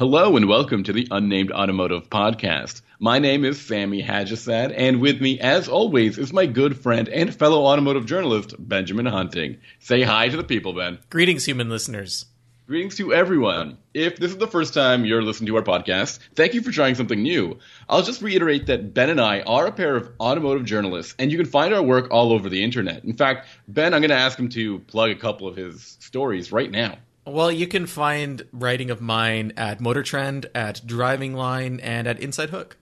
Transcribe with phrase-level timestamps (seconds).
[0.00, 2.80] Hello and welcome to the Unnamed Automotive Podcast.
[2.98, 7.34] My name is Sammy Haj-Assaad, and with me, as always, is my good friend and
[7.34, 9.58] fellow automotive journalist, Benjamin Hunting.
[9.78, 11.00] Say hi to the people, Ben.
[11.10, 12.24] Greetings, human listeners.
[12.66, 13.76] Greetings to everyone.
[13.92, 16.94] If this is the first time you're listening to our podcast, thank you for trying
[16.94, 17.58] something new.
[17.86, 21.36] I'll just reiterate that Ben and I are a pair of automotive journalists, and you
[21.36, 23.04] can find our work all over the internet.
[23.04, 26.52] In fact, Ben, I'm going to ask him to plug a couple of his stories
[26.52, 26.96] right now.
[27.30, 32.18] Well, you can find writing of mine at Motor Trend, at Driving Line, and at
[32.18, 32.76] Inside Hook.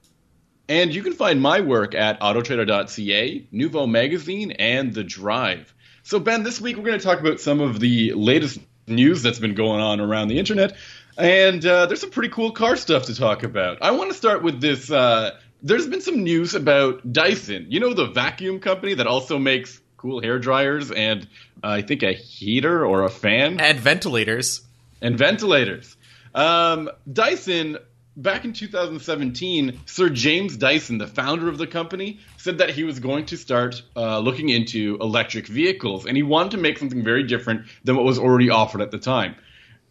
[0.70, 5.74] And you can find my work at autotrader.ca, Nuvo Magazine, and The Drive.
[6.02, 9.38] So, Ben, this week we're going to talk about some of the latest news that's
[9.38, 10.76] been going on around the internet.
[11.18, 13.82] And uh, there's some pretty cool car stuff to talk about.
[13.82, 14.90] I want to start with this.
[14.90, 17.66] Uh, there's been some news about Dyson.
[17.68, 21.28] You know, the vacuum company that also makes cool hair dryers and
[21.62, 24.62] I think a heater or a fan and ventilators
[25.00, 25.96] and ventilators.
[26.34, 27.78] Um, Dyson
[28.18, 32.98] back in 2017, Sir James Dyson, the founder of the company, said that he was
[32.98, 37.22] going to start uh, looking into electric vehicles, and he wanted to make something very
[37.22, 39.36] different than what was already offered at the time.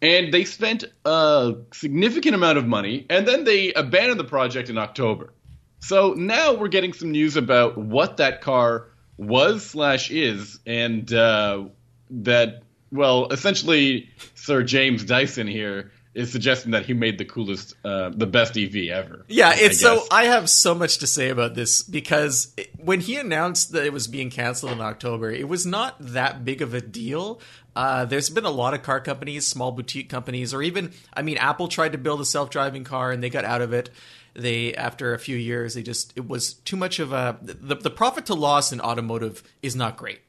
[0.00, 4.78] And they spent a significant amount of money, and then they abandoned the project in
[4.78, 5.32] October.
[5.80, 11.64] So now we're getting some news about what that car was slash is, and uh,
[12.10, 18.10] that well, essentially, Sir James Dyson here is suggesting that he made the coolest, uh,
[18.10, 19.24] the best EV ever.
[19.28, 20.04] Yeah, it's I so.
[20.10, 23.92] I have so much to say about this because it, when he announced that it
[23.92, 27.40] was being canceled in October, it was not that big of a deal.
[27.76, 31.36] Uh, there's been a lot of car companies, small boutique companies, or even, I mean,
[31.36, 33.90] Apple tried to build a self-driving car and they got out of it.
[34.38, 37.90] They, after a few years, they just it was too much of a the, the
[37.90, 40.20] profit to loss in automotive is not great.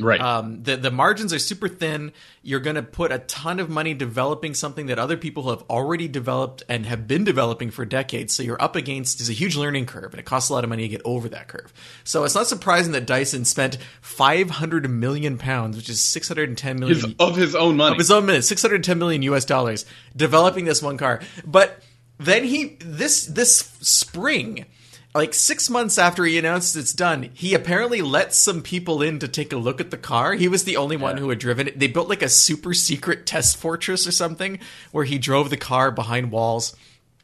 [0.00, 0.20] Right.
[0.20, 2.12] Um, the the margins are super thin.
[2.42, 6.06] You're going to put a ton of money developing something that other people have already
[6.06, 8.34] developed and have been developing for decades.
[8.34, 10.70] So you're up against is a huge learning curve, and it costs a lot of
[10.70, 11.72] money to get over that curve.
[12.04, 17.14] So it's not surprising that Dyson spent 500 million pounds, which is 610 million his,
[17.18, 19.44] of his own money, of his own money, 610 million U.S.
[19.44, 21.20] dollars, developing this one car.
[21.44, 21.82] But
[22.18, 24.66] then he this this spring
[25.14, 29.28] like six months after he announced it's done, he apparently let some people in to
[29.28, 30.34] take a look at the car.
[30.34, 31.02] He was the only yeah.
[31.02, 31.78] one who had driven it.
[31.78, 34.58] They built like a super secret test fortress or something
[34.92, 36.76] where he drove the car behind walls.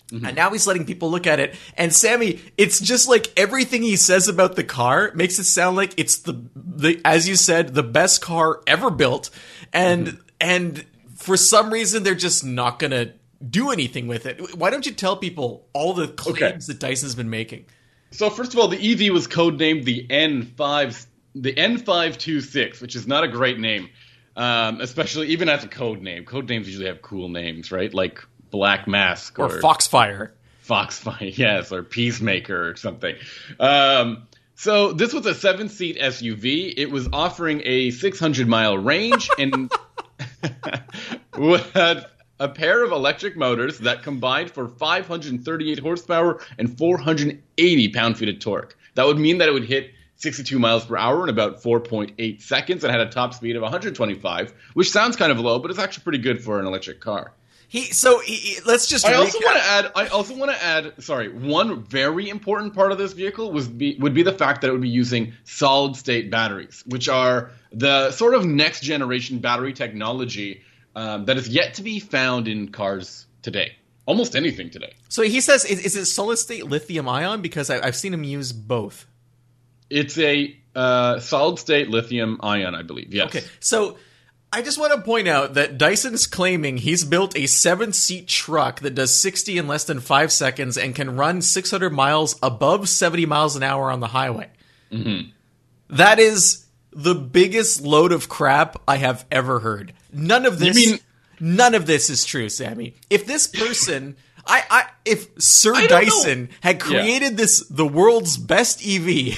[0.08, 0.26] Mm-hmm.
[0.26, 1.54] And now he's letting people look at it.
[1.76, 5.94] And Sammy, it's just like everything he says about the car makes it sound like
[5.96, 9.30] it's the the as you said, the best car ever built.
[9.72, 10.20] And mm-hmm.
[10.40, 13.12] and for some reason they're just not gonna
[13.50, 14.56] do anything with it.
[14.56, 16.58] Why don't you tell people all the claims okay.
[16.66, 17.66] that Dyson's been making?
[18.10, 23.24] So first of all, the EV was codenamed the N5 the N526, which is not
[23.24, 23.88] a great name,
[24.36, 26.24] um, especially even as a code name.
[26.24, 27.92] Code names usually have cool names, right?
[27.92, 30.30] Like Black Mask or, or Foxfire.
[30.64, 33.16] Foxfire, yes, or Peacemaker or something.
[33.58, 36.72] Um, so this was a seven-seat SUV.
[36.76, 39.72] It was offering a 600-mile range and
[42.40, 48.38] a pair of electric motors that combined for 538 horsepower and 480 pound feet of
[48.40, 48.76] torque.
[48.94, 52.84] That would mean that it would hit 62 miles per hour in about 4.8 seconds
[52.84, 56.04] and had a top speed of 125, which sounds kind of low, but it's actually
[56.04, 57.32] pretty good for an electric car.
[57.68, 59.04] He so he, let's just.
[59.04, 59.92] I also want to add.
[59.96, 60.92] I also want to add.
[61.02, 64.68] Sorry, one very important part of this vehicle was be, would be the fact that
[64.68, 69.72] it would be using solid state batteries, which are the sort of next generation battery
[69.72, 70.62] technology
[70.94, 73.76] um, that is yet to be found in cars today.
[74.06, 74.94] Almost anything today.
[75.08, 77.40] So he says, is, is it solid state lithium ion?
[77.40, 79.06] Because I, have seen him use both.
[79.88, 83.14] It's a uh, solid state lithium ion, I believe.
[83.14, 83.28] Yes.
[83.28, 83.46] Okay.
[83.60, 83.96] So
[84.52, 88.80] I just want to point out that Dyson's claiming he's built a seven seat truck
[88.80, 93.26] that does 60 in less than five seconds and can run 600 miles above 70
[93.26, 94.50] miles an hour on the highway.
[94.92, 95.30] Mm-hmm.
[95.96, 96.63] That is
[96.94, 99.92] the biggest load of crap I have ever heard.
[100.12, 100.76] None of this.
[100.76, 100.98] Mean,
[101.40, 102.94] none of this is true, Sammy.
[103.10, 104.16] If this person,
[104.46, 106.48] I, I, if Sir Dyson know.
[106.60, 107.36] had created yeah.
[107.36, 109.34] this the world's best EV, yeah.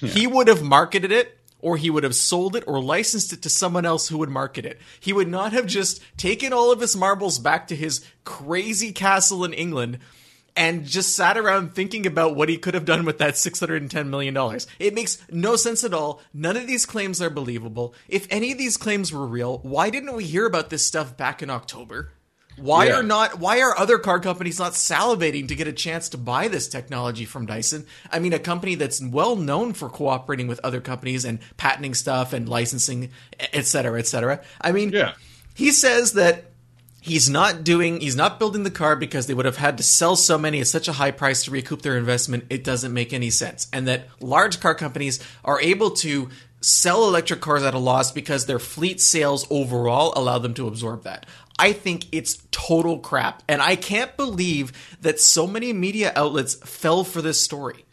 [0.00, 1.38] he would have marketed it.
[1.64, 4.66] Or he would have sold it or licensed it to someone else who would market
[4.66, 4.80] it.
[4.98, 9.44] He would not have just taken all of his marbles back to his crazy castle
[9.44, 10.00] in England
[10.56, 14.36] and just sat around thinking about what he could have done with that $610 million.
[14.78, 16.20] It makes no sense at all.
[16.34, 17.94] None of these claims are believable.
[18.08, 21.42] If any of these claims were real, why didn't we hear about this stuff back
[21.42, 22.10] in October?
[22.56, 22.98] Why yeah.
[22.98, 26.48] are not why are other car companies not salivating to get a chance to buy
[26.48, 27.86] this technology from Dyson?
[28.10, 32.32] I mean a company that's well known for cooperating with other companies and patenting stuff
[32.32, 33.10] and licensing,
[33.40, 34.42] et cetera, et cetera.
[34.60, 35.14] I mean, yeah.
[35.54, 36.51] he says that
[37.02, 40.16] he's not doing he's not building the car because they would have had to sell
[40.16, 43.28] so many at such a high price to recoup their investment it doesn't make any
[43.28, 48.12] sense and that large car companies are able to sell electric cars at a loss
[48.12, 51.26] because their fleet sales overall allow them to absorb that
[51.58, 53.42] I think it's total crap.
[53.48, 54.72] And I can't believe
[55.02, 57.84] that so many media outlets fell for this story.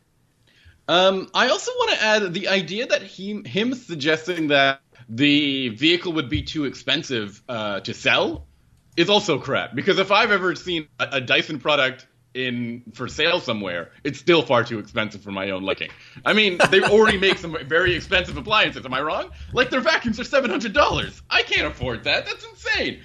[0.88, 6.14] Um, I also want to add the idea that he, him suggesting that the vehicle
[6.14, 8.48] would be too expensive uh, to sell
[8.98, 9.76] is also crap.
[9.76, 14.42] Because if I've ever seen a, a, Dyson product in for sale somewhere, it's still
[14.42, 15.90] far too expensive for my own liking.
[16.26, 18.86] I mean, they already make some very expensive appliances.
[18.86, 19.32] Am I wrong?
[19.54, 21.22] Like their vacuums are seven hundred dollars.
[21.30, 22.26] I can't afford that.
[22.26, 23.02] That's insane.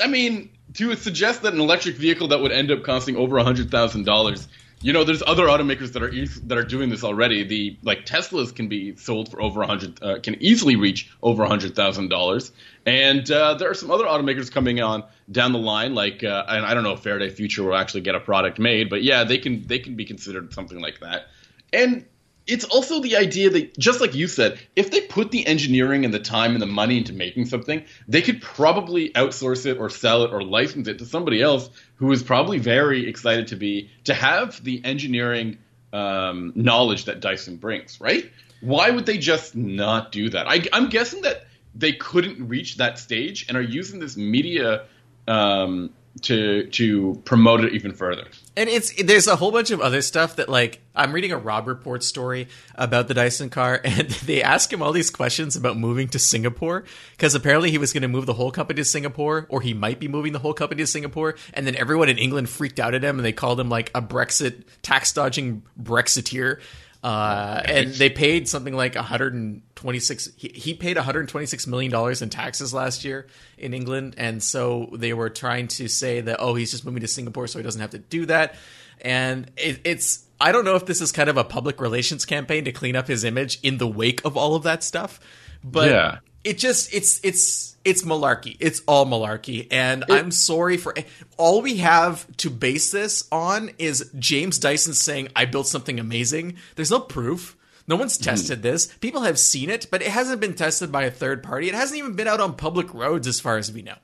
[0.00, 3.70] I mean, to suggest that an electric vehicle that would end up costing over hundred
[3.70, 4.48] thousand dollars
[4.82, 7.44] you know, there's other automakers that are e- that are doing this already.
[7.44, 11.44] The like Teslas can be sold for over a hundred, uh, can easily reach over
[11.44, 12.52] a hundred thousand dollars,
[12.84, 15.94] and uh, there are some other automakers coming on down the line.
[15.94, 18.90] Like, uh, and I don't know if Faraday Future will actually get a product made,
[18.90, 21.26] but yeah, they can they can be considered something like that.
[21.72, 22.04] And
[22.46, 26.12] it's also the idea that just like you said if they put the engineering and
[26.12, 30.24] the time and the money into making something they could probably outsource it or sell
[30.24, 34.14] it or license it to somebody else who is probably very excited to be to
[34.14, 35.58] have the engineering
[35.92, 38.30] um, knowledge that dyson brings right?
[38.60, 40.48] Why would they just not do that?
[40.48, 44.84] I, i'm guessing that they couldn't reach that stage and are using this media
[45.28, 48.26] um, to to promote it even further.
[48.56, 51.66] And it's there's a whole bunch of other stuff that like I'm reading a Robb
[51.66, 56.08] Report story about the Dyson car, and they ask him all these questions about moving
[56.08, 59.62] to Singapore because apparently he was going to move the whole company to Singapore, or
[59.62, 62.78] he might be moving the whole company to Singapore, and then everyone in England freaked
[62.78, 66.60] out at him and they called him like a Brexit tax dodging Brexiteer
[67.02, 70.28] uh, and they paid something like 126.
[70.36, 73.26] He, he paid 126 million dollars in taxes last year
[73.58, 77.08] in England, and so they were trying to say that oh, he's just moving to
[77.08, 78.54] Singapore, so he doesn't have to do that.
[79.00, 82.64] And it, it's I don't know if this is kind of a public relations campaign
[82.66, 85.18] to clean up his image in the wake of all of that stuff,
[85.64, 86.18] but yeah.
[86.44, 88.56] It just it's it's it's malarkey.
[88.60, 89.66] It's all malarkey.
[89.70, 90.94] And it, I'm sorry for
[91.36, 96.56] all we have to base this on is James Dyson saying, I built something amazing.
[96.76, 97.56] There's no proof.
[97.88, 98.24] No one's hmm.
[98.24, 98.86] tested this.
[98.86, 101.68] People have seen it, but it hasn't been tested by a third party.
[101.68, 103.96] It hasn't even been out on public roads as far as we know.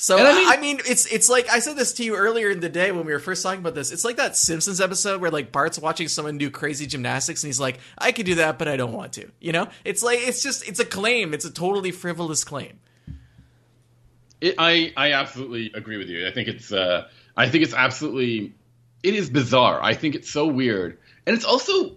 [0.00, 2.60] So I mean, I mean, it's it's like I said this to you earlier in
[2.60, 3.92] the day when we were first talking about this.
[3.92, 7.60] It's like that Simpsons episode where like Bart's watching someone do crazy gymnastics and he's
[7.60, 10.42] like, "I could do that, but I don't want to." You know, it's like it's
[10.42, 11.34] just it's a claim.
[11.34, 12.78] It's a totally frivolous claim.
[14.40, 16.26] It, I I absolutely agree with you.
[16.26, 17.06] I think it's uh,
[17.36, 18.54] I think it's absolutely
[19.02, 19.82] it is bizarre.
[19.82, 20.96] I think it's so weird,
[21.26, 21.96] and it's also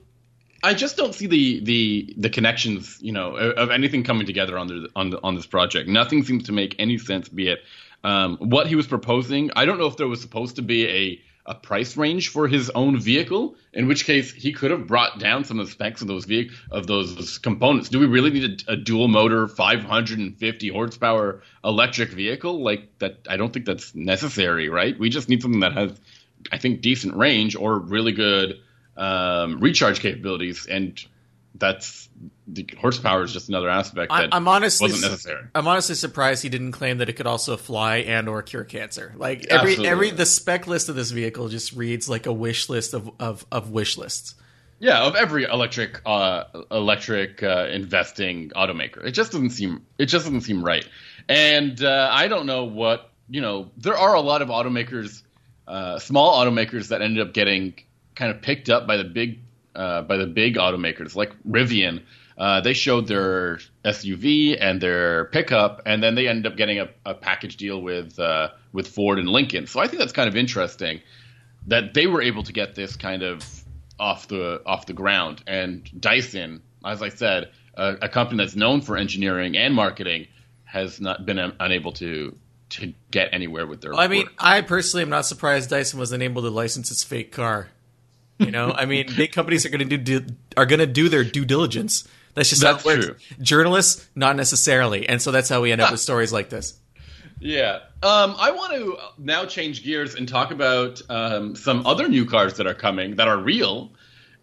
[0.62, 4.68] I just don't see the the the connections, you know, of anything coming together on
[4.68, 5.88] the, on the, on this project.
[5.88, 7.30] Nothing seems to make any sense.
[7.30, 7.60] Be it
[8.04, 9.52] um, what he was proposing.
[9.56, 12.70] I don't know if there was supposed to be a a price range for his
[12.70, 16.08] own vehicle, in which case he could have brought down some of the specs of
[16.08, 17.90] those vehicle of those components.
[17.90, 23.18] Do we really need a, a, dual motor, 550 horsepower electric vehicle like that?
[23.30, 24.98] I don't think that's necessary, right?
[24.98, 26.00] We just need something that has,
[26.52, 28.60] I think, decent range or really good
[28.96, 31.04] um, recharge capabilities, and
[31.56, 32.10] that's
[32.48, 35.46] the horsepower is just another aspect that I'm honestly, wasn't necessary.
[35.54, 39.14] I'm honestly surprised he didn't claim that it could also fly and or cure cancer.
[39.16, 39.88] Like every Absolutely.
[39.88, 43.46] every the spec list of this vehicle just reads like a wish list of of,
[43.52, 44.36] of wish lists.
[44.80, 50.26] Yeah, of every electric uh, electric uh, investing automaker, it just doesn't seem it just
[50.26, 50.88] doesn't seem right.
[51.30, 53.72] And uh, I don't know what you know.
[53.78, 55.24] There are a lot of automakers,
[55.68, 57.76] uh, small automakers that ended up getting
[58.16, 59.40] kind of picked up by the big
[59.76, 62.04] uh, by the big automakers like Rivian.
[62.38, 66.90] Uh, they showed their SUV and their pickup, and then they ended up getting a,
[67.06, 69.68] a package deal with uh, with Ford and Lincoln.
[69.68, 71.02] So I think that's kind of interesting
[71.68, 73.46] that they were able to get this kind of
[74.00, 75.44] off the off the ground.
[75.48, 80.28] And Dyson, as I said, a, a company that's known for engineering and marketing,
[80.66, 82.36] has not been unable to
[82.70, 83.94] to get anywhere with their.
[83.94, 84.34] I mean, work.
[84.40, 87.70] I personally am not surprised Dyson was unable to license its fake car.
[88.40, 90.26] You know, I mean, big companies are going to do
[90.58, 92.08] are going to do their due diligence.
[92.34, 93.06] That's just that's how it works.
[93.06, 93.44] True.
[93.44, 96.80] Journalists, not necessarily, and so that's how we end up with stories like this.
[97.40, 97.80] Yeah.
[98.02, 102.56] Um, I want to now change gears and talk about um, some other new cars
[102.56, 103.92] that are coming that are real.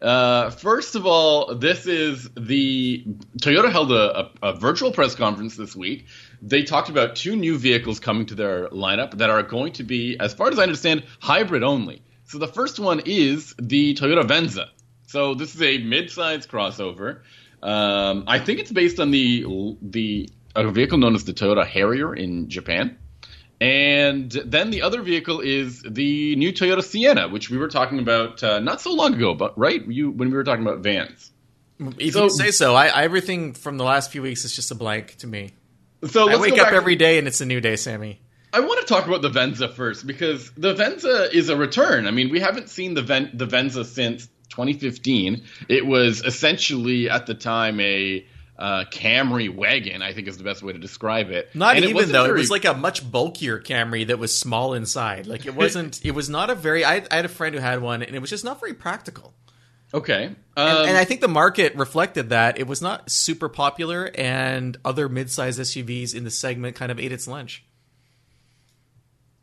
[0.02, 3.04] Uh, first of all, this is the
[3.38, 6.06] Toyota held a, a, a, virtual press conference this week.
[6.40, 10.16] They talked about two new vehicles coming to their lineup that are going to be,
[10.18, 12.02] as far as I understand, hybrid only.
[12.30, 14.68] So the first one is the Toyota Venza.
[15.08, 17.22] So this is a mid-size crossover.
[17.60, 22.14] Um, I think it's based on the the a vehicle known as the Toyota Harrier
[22.14, 22.96] in Japan,
[23.60, 28.44] And then the other vehicle is the new Toyota Sienna, which we were talking about
[28.44, 31.32] uh, not so long ago, but right you when we were talking about vans.
[31.98, 34.76] If so, you say so, I, everything from the last few weeks is just a
[34.76, 35.50] blank to me.
[36.06, 38.20] So I wake up every day and it's a new day, Sammy.
[38.52, 42.06] I want to talk about the Venza first because the Venza is a return.
[42.06, 45.44] I mean, we haven't seen the Ven- the Venza since 2015.
[45.68, 48.26] It was essentially at the time a
[48.58, 51.48] uh, Camry wagon, I think is the best way to describe it.
[51.54, 52.38] Not and even it though; very...
[52.38, 55.26] it was like a much bulkier Camry that was small inside.
[55.26, 56.04] Like it wasn't.
[56.04, 56.84] it was not a very.
[56.84, 59.34] I, I, had a friend who had one, and it was just not very practical.
[59.92, 64.10] Okay, um, and, and, I think the market reflected that it was not super popular,
[64.14, 67.64] and other mid-size SUVs in the segment kind of ate its lunch.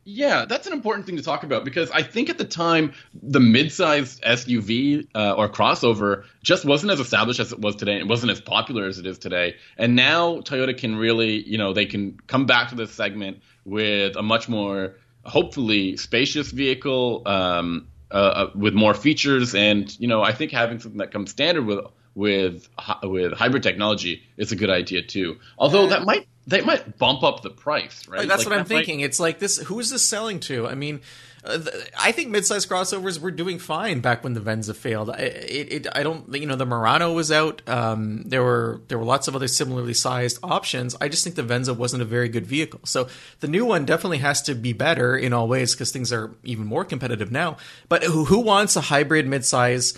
[0.09, 3.41] Yeah, that's an important thing to talk about because I think at the time the
[3.41, 7.97] mid-sized SUV uh, or crossover just wasn't as established as it was today.
[7.97, 9.57] It wasn't as popular as it is today.
[9.77, 14.15] And now Toyota can really, you know, they can come back to this segment with
[14.15, 14.95] a much more
[15.25, 19.55] hopefully spacious vehicle um, uh, uh with more features.
[19.55, 21.79] And you know, I think having something that comes standard with
[22.17, 22.67] with
[23.03, 25.37] with hybrid technology is a good idea too.
[25.57, 28.19] Although that might they might bump up the price, right?
[28.19, 29.01] Like, that's like, what I'm thinking.
[29.01, 29.57] It's like this.
[29.57, 30.67] Who is this selling to?
[30.67, 31.01] I mean,
[31.43, 35.11] uh, the, I think midsize crossovers were doing fine back when the Venza failed.
[35.11, 37.61] I, it, it, I don't, you know, the Murano was out.
[37.67, 40.95] Um, there were there were lots of other similarly sized options.
[40.99, 42.79] I just think the Venza wasn't a very good vehicle.
[42.85, 43.09] So
[43.41, 46.65] the new one definitely has to be better in all ways because things are even
[46.65, 47.57] more competitive now.
[47.89, 49.95] But who, who wants a hybrid midsize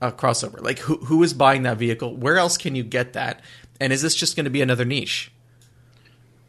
[0.00, 0.60] uh, crossover?
[0.60, 2.16] Like who who is buying that vehicle?
[2.16, 3.40] Where else can you get that?
[3.80, 5.32] And is this just going to be another niche?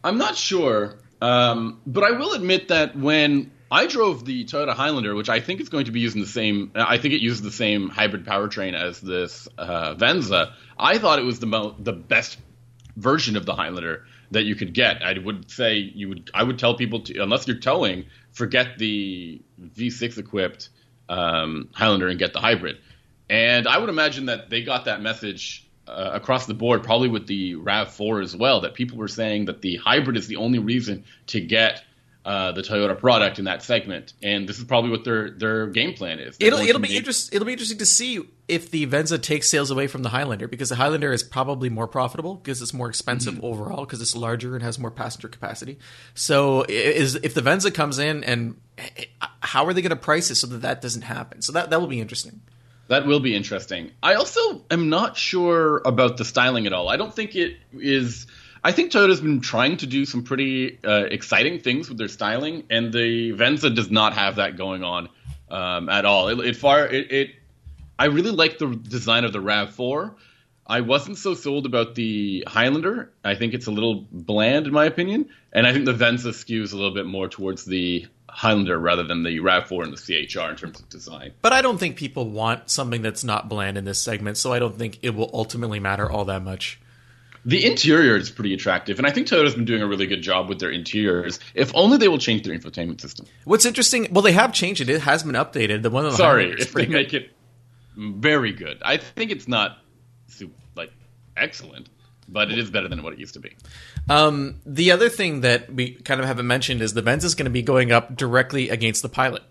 [0.03, 5.15] I'm not sure, um, but I will admit that when I drove the Toyota Highlander,
[5.15, 7.51] which I think is going to be using the same, I think it uses the
[7.51, 10.53] same hybrid powertrain as this uh, Venza.
[10.77, 12.37] I thought it was the mo- the best
[12.97, 15.01] version of the Highlander that you could get.
[15.03, 19.41] I would say you would, I would tell people to, unless you're towing, forget the
[19.61, 20.69] V6 equipped
[21.07, 22.77] um, Highlander and get the hybrid.
[23.31, 27.27] And I would imagine that they got that message uh, across the board, probably with
[27.27, 31.05] the RAV4 as well, that people were saying that the hybrid is the only reason
[31.27, 31.81] to get
[32.25, 35.93] uh, the Toyota product in that segment, and this is probably what their their game
[35.93, 36.37] plan is.
[36.37, 37.35] They're it'll it'll be interesting.
[37.35, 40.69] It'll be interesting to see if the Venza takes sales away from the Highlander because
[40.69, 43.45] the Highlander is probably more profitable because it's more expensive mm-hmm.
[43.45, 45.79] overall because it's larger and has more passenger capacity.
[46.13, 48.59] So is if the Venza comes in and
[49.39, 51.41] how are they going to price it so that that doesn't happen?
[51.41, 52.41] So that that will be interesting.
[52.91, 53.91] That will be interesting.
[54.03, 56.89] I also am not sure about the styling at all.
[56.89, 58.27] I don't think it is.
[58.65, 62.65] I think Toyota's been trying to do some pretty uh, exciting things with their styling,
[62.69, 65.07] and the Venza does not have that going on
[65.49, 66.27] um, at all.
[66.27, 67.29] It, it far it, it,
[67.97, 70.17] I really like the design of the Rav Four.
[70.67, 73.13] I wasn't so sold about the Highlander.
[73.23, 76.73] I think it's a little bland in my opinion, and I think the Venza skews
[76.73, 80.55] a little bit more towards the Highlander rather than the RAV4 and the CHR in
[80.55, 81.33] terms of design.
[81.41, 84.59] But I don't think people want something that's not bland in this segment, so I
[84.59, 86.79] don't think it will ultimately matter all that much.
[87.43, 90.47] The interior is pretty attractive, and I think Toyota's been doing a really good job
[90.47, 91.39] with their interiors.
[91.55, 93.25] If only they will change their infotainment system.
[93.45, 94.89] What's interesting, well, they have changed it.
[94.89, 95.81] It has been updated.
[95.81, 97.31] The one on the sorry, if they make it
[97.97, 99.79] very good, I think it's not
[100.75, 100.91] like
[101.35, 101.89] excellent,
[102.31, 103.55] but it is better than what it used to be.
[104.09, 107.45] Um, the other thing that we kind of haven't mentioned is the Venza is going
[107.45, 109.43] to be going up directly against the pilot.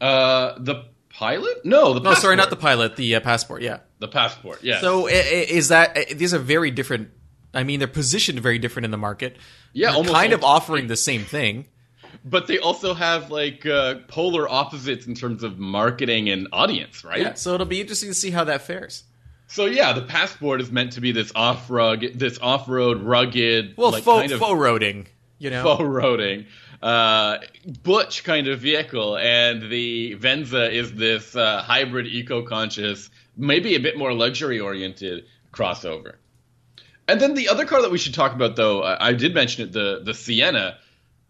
[0.00, 1.64] Uh, the pilot?
[1.64, 2.96] No, the no, sorry, not the pilot.
[2.96, 3.62] The uh, passport.
[3.62, 4.62] Yeah, the passport.
[4.62, 4.80] Yeah.
[4.80, 7.10] So is that these are very different?
[7.54, 9.36] I mean, they're positioned very different in the market.
[9.72, 11.66] Yeah, almost kind of offering the same thing.
[12.24, 17.20] But they also have like uh, polar opposites in terms of marketing and audience, right?
[17.20, 17.34] Yeah.
[17.34, 19.04] So it'll be interesting to see how that fares.
[19.52, 23.74] So yeah, the passport is meant to be this off road, this off road rugged,
[23.76, 26.46] well, like, faux, kind of faux roading, you know, faux roading,
[26.82, 27.36] uh,
[27.82, 33.80] butch kind of vehicle, and the Venza is this uh, hybrid, eco conscious, maybe a
[33.80, 36.14] bit more luxury oriented crossover.
[37.06, 39.72] And then the other car that we should talk about, though, I did mention it,
[39.72, 40.78] the the Sienna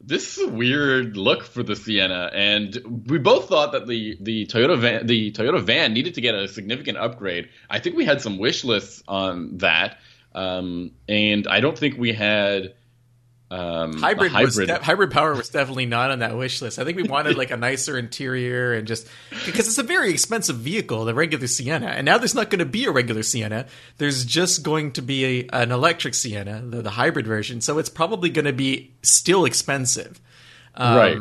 [0.05, 4.47] this is a weird look for the Sienna, and we both thought that the the
[4.47, 7.49] Toyota van, the Toyota van needed to get a significant upgrade.
[7.71, 9.99] I think we had some wish lists on that,
[10.35, 12.75] um, and I don't think we had
[13.53, 14.69] um, hybrid hybrid.
[14.69, 16.79] De- hybrid power was definitely not on that wish list.
[16.79, 19.07] I think we wanted like a nicer interior and just
[19.45, 22.65] because it's a very expensive vehicle, the regular Sienna, and now there's not going to
[22.65, 23.67] be a regular Sienna.
[23.99, 27.61] There's just going to be a, an electric Sienna, the, the hybrid version.
[27.61, 30.19] So it's probably going to be still expensive,
[30.75, 31.19] um, right?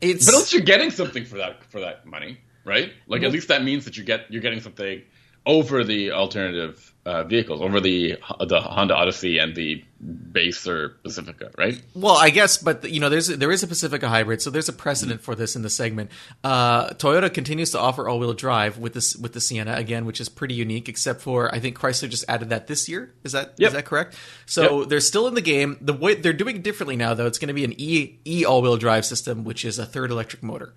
[0.00, 2.92] It's but at least you're getting something for that for that money, right?
[3.06, 5.02] Like at least that means that you get you're getting something
[5.44, 11.82] over the alternative uh, vehicles over the the Honda Odyssey and the baser Pacifica, right?
[11.94, 14.72] Well, I guess, but you know, there's there is a Pacifica hybrid, so there's a
[14.72, 16.12] precedent for this in the segment.
[16.44, 20.28] Uh, Toyota continues to offer all-wheel drive with this with the Sienna again, which is
[20.28, 20.88] pretty unique.
[20.88, 23.12] Except for I think Chrysler just added that this year.
[23.24, 23.68] Is that yep.
[23.68, 24.14] is that correct?
[24.46, 24.88] So yep.
[24.88, 25.78] they're still in the game.
[25.80, 28.76] The way they're doing differently now, though, it's going to be an e e all-wheel
[28.76, 30.72] drive system, which is a third electric motor.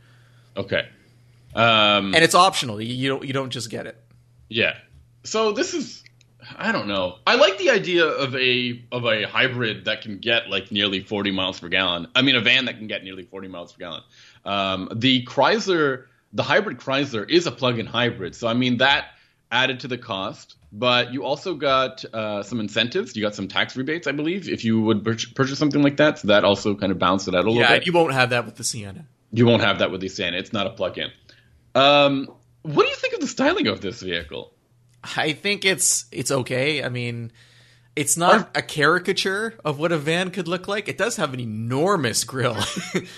[0.58, 0.88] Okay,
[1.54, 2.82] um, and it's optional.
[2.82, 4.02] You, you don't you don't just get it.
[4.50, 4.76] Yeah.
[5.24, 6.04] So this is
[6.58, 7.18] I don't know.
[7.26, 11.32] I like the idea of a of a hybrid that can get like nearly 40
[11.32, 12.08] miles per gallon.
[12.16, 14.04] I mean, a van that can get nearly 40 miles per gallon.
[14.44, 19.08] Um, the Chrysler, the hybrid Chrysler, is a plug-in hybrid, so I mean that
[19.52, 20.56] added to the cost.
[20.72, 23.16] But you also got uh, some incentives.
[23.16, 26.20] You got some tax rebates, I believe, if you would purchase something like that.
[26.20, 27.84] So that also kind of balanced it out a little yeah, bit.
[27.84, 29.08] Yeah, you won't have that with the Sienna.
[29.32, 30.36] You won't have that with the Sienna.
[30.36, 31.12] It's not a plug-in.
[31.76, 32.30] Um,
[32.66, 34.52] what do you think of the styling of this vehicle?
[35.16, 36.84] I think it's it's okay.
[36.84, 37.32] I mean,
[37.96, 40.88] it's not a caricature of what a van could look like.
[40.88, 42.58] It does have an enormous grill,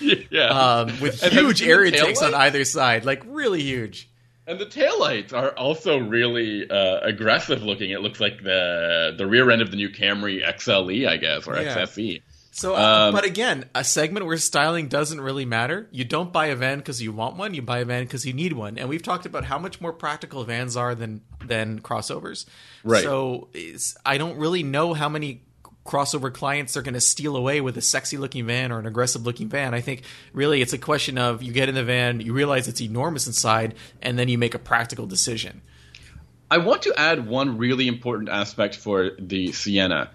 [0.30, 4.10] yeah, um, with and huge air intakes on either side, like really huge.
[4.46, 7.90] And the taillights are also really uh, aggressive looking.
[7.90, 11.58] It looks like the the rear end of the new Camry XLE, I guess, or
[11.58, 11.74] yeah.
[11.74, 12.22] XSE.
[12.58, 15.86] So, uh, um, but again, a segment where styling doesn't really matter.
[15.92, 17.54] You don't buy a van because you want one.
[17.54, 18.78] You buy a van because you need one.
[18.78, 22.46] And we've talked about how much more practical vans are than than crossovers.
[22.82, 23.04] Right.
[23.04, 23.48] So
[24.04, 25.42] I don't really know how many
[25.86, 29.24] crossover clients are going to steal away with a sexy looking van or an aggressive
[29.24, 29.72] looking van.
[29.72, 32.80] I think really it's a question of you get in the van, you realize it's
[32.80, 35.62] enormous inside, and then you make a practical decision.
[36.50, 40.10] I want to add one really important aspect for the Sienna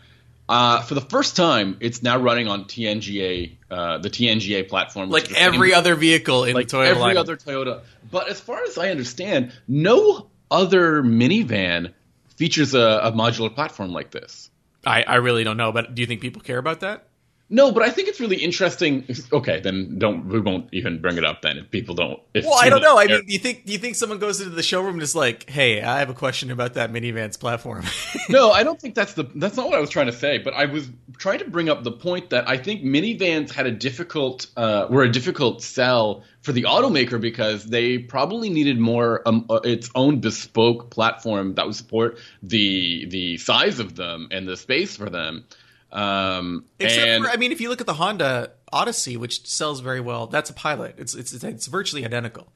[0.54, 5.10] uh, for the first time, it's now running on TNGA, uh, the TNGA platform.
[5.10, 6.90] Like every same, other vehicle in like Toyota.
[6.90, 7.18] Every lineup.
[7.18, 7.82] other Toyota.
[8.12, 11.94] But as far as I understand, no other minivan
[12.36, 14.52] features a, a modular platform like this.
[14.86, 17.08] I, I really don't know, but do you think people care about that?
[17.50, 19.06] No, but I think it's really interesting.
[19.32, 22.20] Okay, then don't we won't even bring it up then if people don't.
[22.34, 22.98] If well, I don't know.
[22.98, 25.14] I mean, do you think do you think someone goes into the showroom and is
[25.14, 27.84] like, "Hey, I have a question about that minivan's platform"?
[28.30, 30.38] no, I don't think that's the that's not what I was trying to say.
[30.38, 33.72] But I was trying to bring up the point that I think minivans had a
[33.72, 39.46] difficult uh, were a difficult sell for the automaker because they probably needed more um,
[39.50, 44.58] uh, its own bespoke platform that would support the the size of them and the
[44.58, 45.46] space for them.
[45.94, 49.80] Um, Except and, for, I mean, if you look at the Honda Odyssey, which sells
[49.80, 50.96] very well, that's a Pilot.
[50.98, 52.52] It's it's it's virtually identical,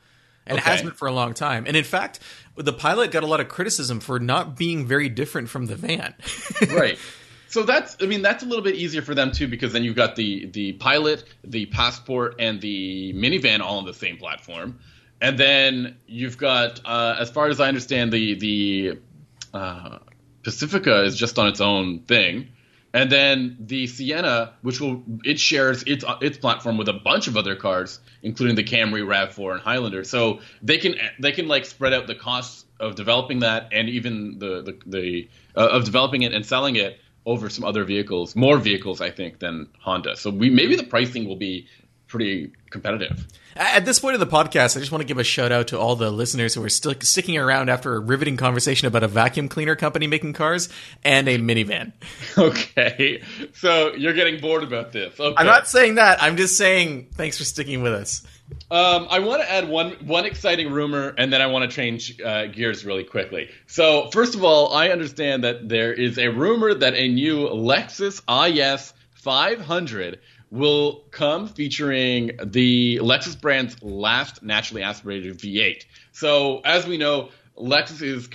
[0.47, 0.67] and okay.
[0.67, 1.65] it has been for a long time.
[1.67, 2.19] And in fact,
[2.55, 6.15] the Pilot got a lot of criticism for not being very different from the van.
[6.71, 6.97] right.
[7.49, 9.95] So that's, I mean, that's a little bit easier for them too, because then you've
[9.95, 14.79] got the the Pilot, the Passport, and the minivan all on the same platform,
[15.21, 18.99] and then you've got, uh, as far as I understand, the the
[19.53, 19.99] uh,
[20.41, 22.49] Pacifica is just on its own thing
[22.97, 27.37] and then the Sienna, which will it shares its its platform with a bunch of
[27.37, 30.03] other cars, including the Camry, Rav4, and Highlander.
[30.03, 34.39] So they can they can like spread out the costs of developing that and even
[34.39, 38.57] the the, the uh, of developing it and selling it over some other vehicles, more
[38.57, 40.15] vehicles, I think, than Honda.
[40.15, 41.67] So we maybe the pricing will be
[42.07, 43.27] pretty competitive.
[43.55, 45.79] At this point of the podcast, I just want to give a shout out to
[45.79, 49.49] all the listeners who are still sticking around after a riveting conversation about a vacuum
[49.49, 50.69] cleaner company making cars
[51.03, 51.93] and a minivan.
[52.37, 55.19] Okay, so you're getting bored about this.
[55.19, 55.35] Okay.
[55.37, 56.21] I'm not saying that.
[56.21, 58.25] I'm just saying thanks for sticking with us.
[58.69, 62.21] Um, I want to add one one exciting rumor, and then I want to change
[62.21, 63.49] uh, gears really quickly.
[63.65, 68.21] So, first of all, I understand that there is a rumor that a new Lexus
[68.29, 75.83] IS 500 will come featuring the Lexus brand's last naturally aspirated V8.
[76.11, 78.29] So as we know, Lexus is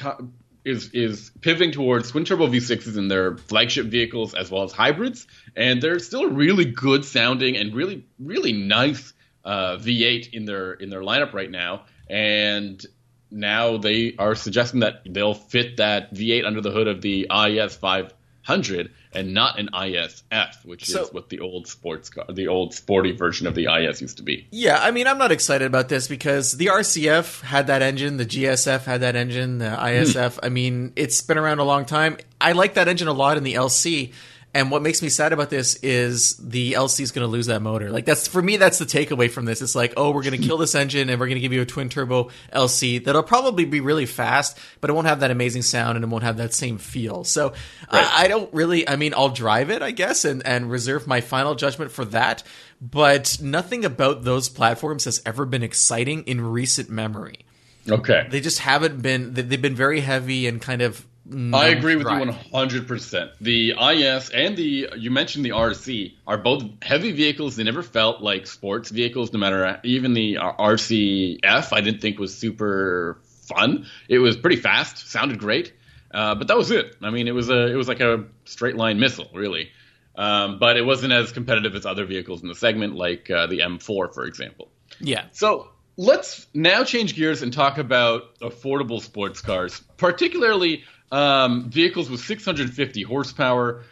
[0.65, 5.27] is is pivoting towards twin turbo V6s in their flagship vehicles as well as hybrids,
[5.57, 9.13] and they're still really good sounding and really really nice
[9.45, 11.85] uh, V8 in their in their lineup right now.
[12.09, 12.85] And
[13.31, 17.75] now they are suggesting that they'll fit that V8 under the hood of the IS
[17.77, 22.49] 5 hundred and not an ISF, which so, is what the old sports car, the
[22.49, 24.47] old sporty version of the IS used to be.
[24.51, 28.27] Yeah, I mean, I'm not excited about this because the RCF had that engine, the
[28.27, 30.35] GSF had that engine, the ISF.
[30.35, 30.45] Hmm.
[30.45, 32.17] I mean, it's been around a long time.
[32.41, 34.13] I like that engine a lot in the LC.
[34.55, 37.63] And what makes me sad about this is the LC is going to lose that
[37.63, 37.91] motor.
[37.91, 39.63] Like that's for me, that's the takeaway from this.
[39.63, 41.63] It's like, oh, we're going to kill this engine and we're going to give you
[41.63, 45.63] a twin turbo LC that'll probably be really fast, but it won't have that amazing
[45.63, 47.25] sound and it won't have that same feel.
[47.25, 47.57] So right.
[47.91, 48.87] I, I, don't really.
[48.87, 52.43] I mean, I'll drive it, I guess, and and reserve my final judgment for that.
[52.79, 57.47] But nothing about those platforms has ever been exciting in recent memory.
[57.89, 58.27] Okay.
[58.31, 59.33] They just haven't been.
[59.33, 61.07] They've been very heavy and kind of.
[61.31, 62.27] I agree with drive.
[62.27, 63.33] you 100%.
[63.41, 67.55] The IS and the you mentioned the RC are both heavy vehicles.
[67.55, 69.33] They never felt like sports vehicles.
[69.33, 73.87] No matter even the RCF, I didn't think was super fun.
[74.09, 75.73] It was pretty fast, sounded great,
[76.13, 76.97] uh, but that was it.
[77.01, 79.71] I mean, it was a it was like a straight line missile, really.
[80.15, 83.61] Um, but it wasn't as competitive as other vehicles in the segment, like uh, the
[83.61, 84.69] M4, for example.
[85.01, 85.25] Yeah.
[85.33, 92.21] So let's now change gears and talk about affordable sports cars, particularly um, vehicles with
[92.21, 93.83] 650 horsepower.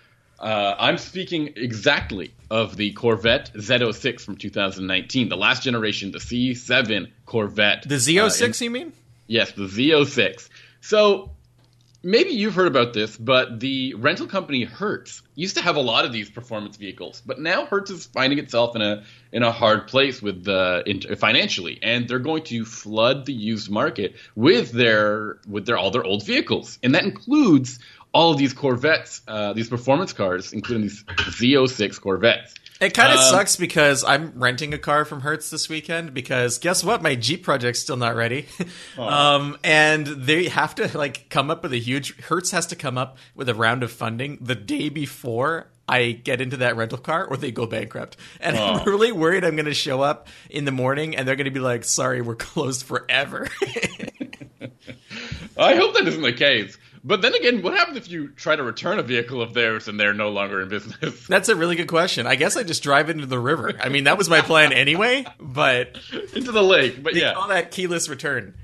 [0.40, 7.11] Uh, I'm speaking exactly of the Corvette Z06 from 2019, the last generation, the C7
[7.26, 7.87] Corvette.
[7.87, 8.92] The Z06, uh, in, you mean?
[9.26, 10.48] Yes, the Z06.
[10.80, 11.30] So
[12.02, 16.04] maybe you've heard about this, but the rental company Hertz used to have a lot
[16.04, 19.86] of these performance vehicles, but now Hertz is finding itself in a in a hard
[19.88, 25.38] place with the in, financially, and they're going to flood the used market with their
[25.48, 27.78] with their all their old vehicles, and that includes
[28.12, 32.54] all of these Corvettes, uh, these performance cars, including these Z06 Corvettes.
[32.80, 36.56] It kind of um, sucks because I'm renting a car from Hertz this weekend because
[36.56, 37.02] guess what?
[37.02, 38.46] My Jeep project's still not ready.
[38.98, 42.96] um, and they have to like come up with a huge Hertz has to come
[42.96, 47.26] up with a round of funding the day before I get into that rental car
[47.26, 48.16] or they go bankrupt.
[48.40, 48.64] And oh.
[48.64, 51.50] I'm really worried I'm going to show up in the morning and they're going to
[51.50, 53.48] be like, "Sorry, we're closed forever."
[55.58, 56.78] I hope that isn't the case.
[57.02, 59.98] But then again, what happens if you try to return a vehicle of theirs and
[59.98, 61.26] they're no longer in business?
[61.28, 62.26] That's a really good question.
[62.26, 63.72] I guess I just drive into the river.
[63.80, 65.98] I mean, that was my plan anyway, but
[66.34, 67.02] into the lake.
[67.02, 68.54] But yeah, all that keyless return.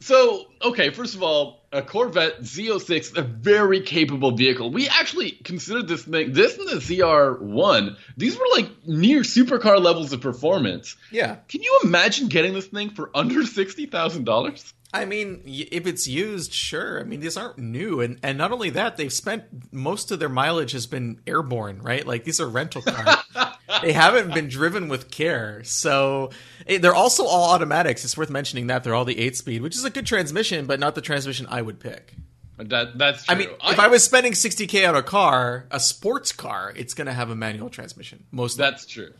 [0.00, 4.70] So, okay, first of all, a Corvette Z06, a very capable vehicle.
[4.70, 10.12] We actually considered this thing, this and the ZR1, these were like near supercar levels
[10.12, 10.96] of performance.
[11.10, 11.36] Yeah.
[11.48, 14.72] Can you imagine getting this thing for under $60,000?
[14.92, 16.98] I mean, if it's used, sure.
[16.98, 20.30] I mean, these aren't new, and and not only that, they've spent most of their
[20.30, 22.06] mileage has been airborne, right?
[22.06, 23.18] Like these are rental cars.
[23.82, 26.30] they haven't been driven with care, so
[26.66, 28.02] eh, they're also all automatics.
[28.02, 30.80] It's worth mentioning that they're all the eight speed, which is a good transmission, but
[30.80, 32.14] not the transmission I would pick.
[32.56, 33.34] That that's true.
[33.34, 36.72] I mean, I, if I was spending sixty k on a car, a sports car,
[36.74, 38.24] it's going to have a manual transmission.
[38.30, 39.12] Most that's true.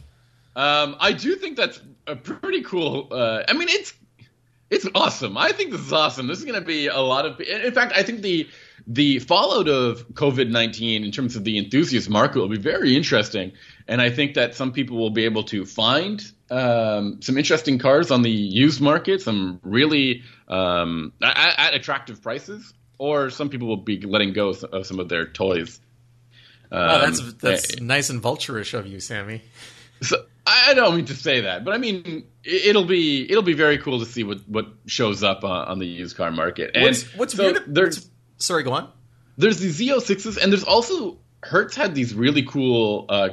[0.57, 3.09] Um, I do think that's a pretty cool.
[3.11, 3.93] Uh, I mean, it's
[4.71, 5.39] it's awesome.
[5.39, 6.27] I think this is awesome.
[6.27, 7.41] This is going to be a lot of.
[7.41, 8.49] In fact, I think the
[8.87, 13.53] the fallout of COVID nineteen in terms of the enthusiast market will be very interesting,
[13.87, 18.11] and I think that some people will be able to find um, some interesting cars
[18.11, 23.77] on the used market, some really um, at, at, attractive prices, or some people will
[23.77, 25.81] be letting go of some of their toys.
[26.71, 29.43] Um, wow, that's that's eh, nice and vulturish of you, Sammy.
[30.03, 33.79] So I don't mean to say that, but I mean it'll be it'll be very
[33.79, 36.71] cool to see what what shows up uh, on the used car market.
[36.75, 37.65] And what's, what's so weird?
[37.67, 38.09] There's
[38.39, 38.91] sorry, go on.
[39.37, 43.29] There's the Z06s, and there's also Hertz had these really cool uh,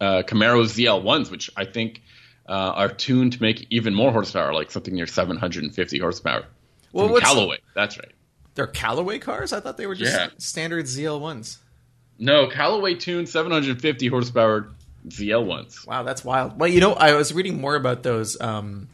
[0.00, 2.02] uh, Camaro ZL1s, which I think
[2.48, 6.46] uh, are tuned to make even more horsepower, like something near 750 horsepower.
[6.92, 8.12] Well, from Callaway, that's right.
[8.54, 9.52] They're Callaway cars.
[9.52, 10.28] I thought they were just yeah.
[10.38, 11.58] standard ZL1s.
[12.18, 14.70] No, Callaway tuned 750 horsepower
[15.08, 15.84] ZL ones.
[15.86, 16.58] Wow, that's wild.
[16.58, 18.88] Well, you know, I was reading more about those um,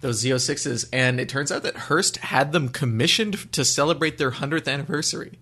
[0.00, 4.68] those Z06s, and it turns out that Hertz had them commissioned to celebrate their hundredth
[4.68, 5.38] anniversary.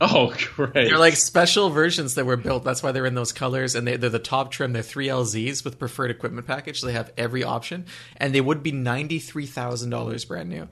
[0.00, 0.72] Oh, great!
[0.74, 2.64] They're like special versions that were built.
[2.64, 4.72] That's why they're in those colors, and they, are the top trim.
[4.72, 6.80] They're three LZs with preferred equipment package.
[6.80, 10.68] So they have every option, and they would be ninety three thousand dollars brand new.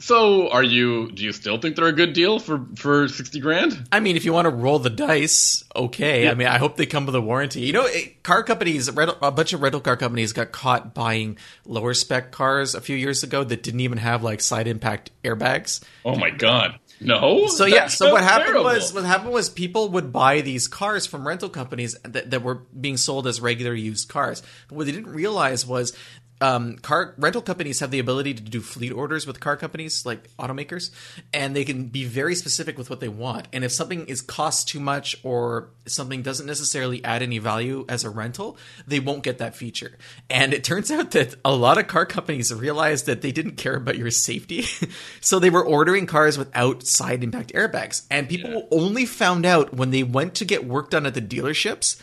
[0.00, 1.10] So, are you?
[1.12, 3.88] Do you still think they're a good deal for for sixty grand?
[3.92, 6.24] I mean, if you want to roll the dice, okay.
[6.24, 6.30] Yeah.
[6.30, 7.60] I mean, I hope they come with a warranty.
[7.60, 7.88] You know,
[8.22, 11.36] car companies, a bunch of rental car companies got caught buying
[11.66, 15.82] lower spec cars a few years ago that didn't even have like side impact airbags.
[16.04, 16.78] Oh my god.
[17.00, 17.46] No.
[17.46, 17.88] So yeah.
[17.88, 18.64] So what happened terrible.
[18.64, 22.62] was what happened was people would buy these cars from rental companies that, that were
[22.78, 24.42] being sold as regular used cars.
[24.68, 25.94] But what they didn't realize was
[26.40, 30.34] um, car rental companies have the ability to do fleet orders with car companies like
[30.36, 30.90] automakers,
[31.34, 33.48] and they can be very specific with what they want.
[33.52, 38.04] And if something is cost too much or something doesn't necessarily add any value as
[38.04, 39.98] a rental, they won't get that feature.
[40.30, 43.74] And it turns out that a lot of car companies realized that they didn't care
[43.74, 44.64] about your safety,
[45.20, 48.06] so they were ordering cars without side impact airbags.
[48.10, 48.60] And people yeah.
[48.70, 52.00] only found out when they went to get work done at the dealerships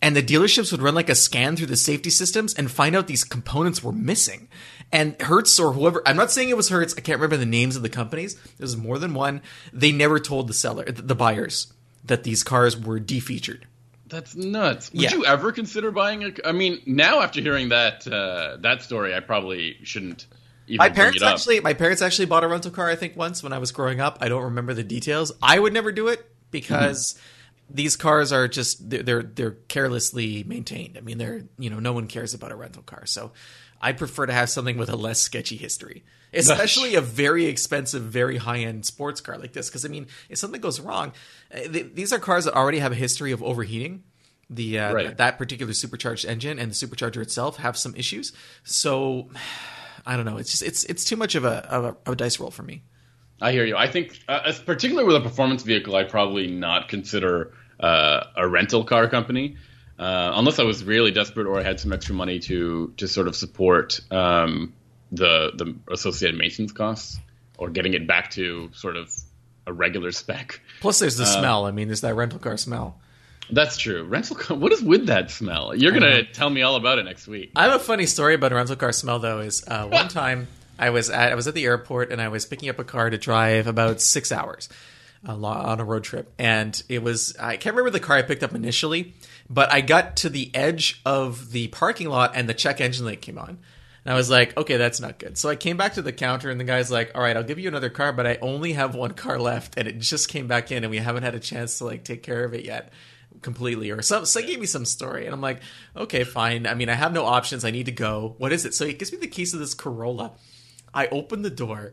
[0.00, 3.06] and the dealerships would run like a scan through the safety systems and find out
[3.06, 4.48] these components were missing.
[4.92, 7.76] And Hertz or whoever, I'm not saying it was Hertz, I can't remember the names
[7.76, 8.38] of the companies.
[8.58, 9.42] There's more than one.
[9.72, 11.72] They never told the seller, the buyers,
[12.04, 13.62] that these cars were defeatured.
[14.06, 14.90] That's nuts.
[14.92, 15.12] Would yeah.
[15.12, 16.32] you ever consider buying a?
[16.42, 20.26] I mean, now after hearing that uh, that story, I probably shouldn't
[20.66, 22.88] Even my parents actually, my parents actually bought a rental car.
[22.88, 24.16] I think once when I was growing up.
[24.22, 25.32] I don't remember the details.
[25.42, 27.14] I would never do it because.
[27.14, 27.34] Mm-hmm.
[27.70, 30.96] These cars are just they're, they're carelessly maintained.
[30.96, 33.32] I mean, they're you know no one cares about a rental car, so
[33.80, 38.38] I prefer to have something with a less sketchy history, especially a very expensive, very
[38.38, 39.68] high end sports car like this.
[39.68, 41.12] Because I mean, if something goes wrong,
[41.54, 44.02] uh, these are cars that already have a history of overheating
[44.50, 45.16] the uh, right.
[45.16, 48.32] that particular supercharged engine and the supercharger itself have some issues.
[48.64, 49.28] So
[50.06, 50.38] I don't know.
[50.38, 52.62] It's just it's it's too much of a of a, of a dice roll for
[52.62, 52.82] me.
[53.40, 53.76] I hear you.
[53.76, 58.84] I think, uh, particularly with a performance vehicle, I probably not consider uh, a rental
[58.84, 59.56] car company
[59.98, 63.26] uh, unless I was really desperate or I had some extra money to to sort
[63.26, 64.72] of support um,
[65.10, 67.18] the the associated maintenance costs
[67.56, 69.12] or getting it back to sort of
[69.66, 70.60] a regular spec.
[70.80, 71.66] Plus, there's the uh, smell.
[71.66, 73.00] I mean, there's that rental car smell.
[73.50, 74.04] That's true.
[74.04, 74.56] Rental car.
[74.56, 75.74] What is with that smell?
[75.74, 77.50] You're gonna tell me all about it next week.
[77.56, 79.40] I have a funny story about a rental car smell, though.
[79.40, 80.46] Is uh, one time
[80.78, 83.10] I was at I was at the airport and I was picking up a car
[83.10, 84.68] to drive about six hours
[85.26, 88.54] on a road trip, and it was I can't remember the car I picked up
[88.54, 89.14] initially,
[89.50, 93.20] but I got to the edge of the parking lot and the check engine light
[93.22, 93.58] came on.
[94.04, 95.36] And I was like, okay, that's not good.
[95.36, 97.58] So I came back to the counter and the guy's like, all right, I'll give
[97.58, 100.72] you another car, but I only have one car left and it just came back
[100.72, 102.92] in and we haven't had a chance to like take care of it yet
[103.42, 105.60] completely or some so he gave me some story and I'm like,
[105.96, 106.66] okay, fine.
[106.66, 107.64] I mean, I have no options.
[107.64, 108.34] I need to go.
[108.38, 108.74] What is it?
[108.74, 110.32] So he gives me the keys to this Corolla.
[110.94, 111.92] I open the door.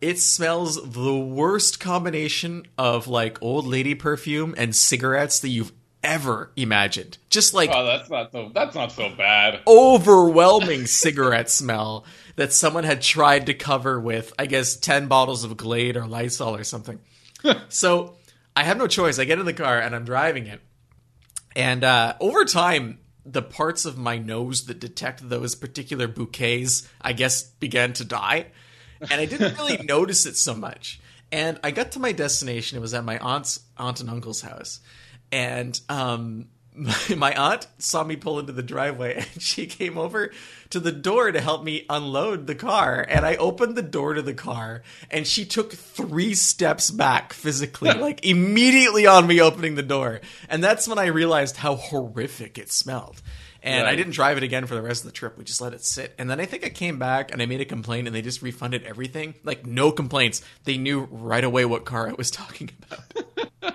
[0.00, 5.72] It smells the worst combination of like old lady perfume and cigarettes that you've
[6.04, 7.18] ever imagined.
[7.30, 9.60] Just like oh, that's not so that's not so bad.
[9.66, 12.04] Overwhelming cigarette smell
[12.36, 16.54] that someone had tried to cover with, I guess, ten bottles of Glade or Lysol
[16.54, 17.00] or something.
[17.68, 18.16] so
[18.54, 19.18] I have no choice.
[19.18, 20.60] I get in the car and I'm driving it,
[21.56, 27.14] and uh, over time, the parts of my nose that detect those particular bouquets, I
[27.14, 28.48] guess, began to die,
[29.00, 31.00] and I didn't really notice it so much.
[31.32, 32.78] And I got to my destination.
[32.78, 34.80] It was at my aunt's aunt and uncle's house
[35.34, 36.46] and um,
[37.16, 40.30] my, aunt saw me pull into the driveway and she came over
[40.70, 44.22] to the door to help me unload the car and i opened the door to
[44.22, 49.82] the car and she took three steps back physically like immediately on me opening the
[49.82, 53.22] door and that's when i realized how horrific it smelled
[53.64, 53.92] and right.
[53.92, 55.38] I didn't drive it again for the rest of the trip.
[55.38, 56.14] We just let it sit.
[56.18, 58.42] And then I think I came back and I made a complaint and they just
[58.42, 59.34] refunded everything.
[59.42, 60.42] Like no complaints.
[60.64, 63.74] They knew right away what car I was talking about.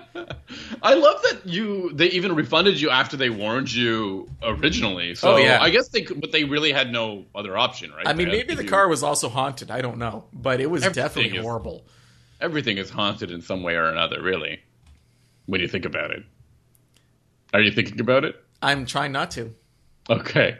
[0.82, 5.10] I love that you they even refunded you after they warned you originally.
[5.10, 5.60] Oh, so oh, yeah.
[5.60, 8.06] I guess they but they really had no other option, right?
[8.06, 8.68] I mean, maybe the you...
[8.68, 9.70] car was also haunted.
[9.70, 11.84] I don't know, but it was everything definitely is, horrible.
[12.40, 14.60] Everything is haunted in some way or another, really.
[15.46, 16.24] When you think about it,
[17.52, 18.36] are you thinking about it?
[18.62, 19.54] I'm trying not to.
[20.10, 20.58] Okay.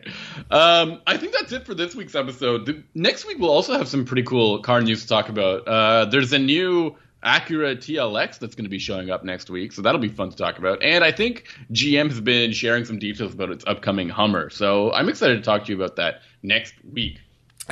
[0.49, 2.67] Um, I think that's it for this week's episode.
[2.67, 5.67] The, next week, we'll also have some pretty cool car news to talk about.
[5.67, 9.83] Uh, there's a new Acura TLX that's going to be showing up next week, so
[9.83, 10.83] that'll be fun to talk about.
[10.83, 15.09] And I think GM has been sharing some details about its upcoming Hummer, so I'm
[15.09, 17.21] excited to talk to you about that next week.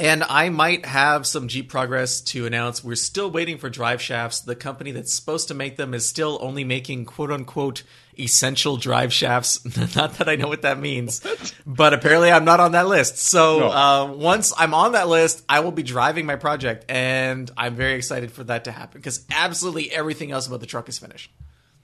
[0.01, 2.83] And I might have some Jeep progress to announce.
[2.83, 4.41] We're still waiting for drive shafts.
[4.41, 7.83] The company that's supposed to make them is still only making quote unquote
[8.19, 9.65] essential drive shafts.
[9.97, 11.55] not that I know what that means, what?
[11.67, 13.19] but apparently I'm not on that list.
[13.19, 13.71] So no.
[13.71, 17.95] uh, once I'm on that list, I will be driving my project, and I'm very
[17.95, 21.31] excited for that to happen because absolutely everything else about the truck is finished.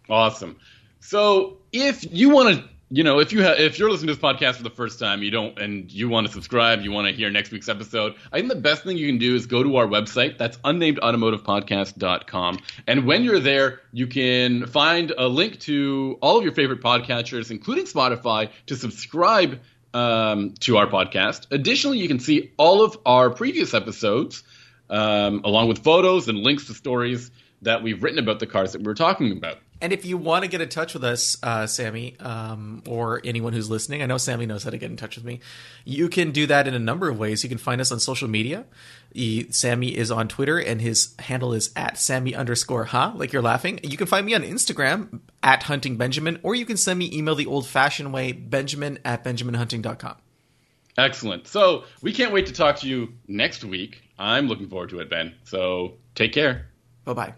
[0.09, 0.57] Awesome.
[1.01, 4.55] So if you want to you know, if you if you're listening to this podcast
[4.55, 7.29] for the first time, you don't, and you want to subscribe, you want to hear
[7.29, 9.89] next week's episode, I think the best thing you can do is go to our
[9.89, 10.39] website.
[10.39, 12.61] That's unnamedautomotivepodcast.com.
[12.87, 17.51] And when you're there, you can find a link to all of your favorite podcatchers,
[17.51, 19.61] including Spotify, to subscribe
[19.93, 21.49] um, to our podcast.
[21.51, 24.45] Additionally, you can see all of our previous episodes,
[24.89, 28.83] um, along with photos and links to stories that we've written about the cars that
[28.83, 29.59] we're talking about.
[29.81, 33.53] And if you want to get in touch with us, uh, Sammy, um, or anyone
[33.53, 35.41] who's listening, I know Sammy knows how to get in touch with me.
[35.85, 37.43] You can do that in a number of ways.
[37.43, 38.65] You can find us on social media.
[39.13, 43.43] He, Sammy is on Twitter, and his handle is at Sammy underscore huh, like you're
[43.43, 43.81] laughing.
[43.83, 47.35] You can find me on Instagram at Hunting Benjamin, or you can send me email
[47.35, 50.17] the old fashioned way, benjamin at benjaminhunting.com.
[50.97, 51.47] Excellent.
[51.49, 54.03] So we can't wait to talk to you next week.
[54.19, 55.35] I'm looking forward to it, Ben.
[55.45, 56.69] So take care.
[57.05, 57.35] Bye bye.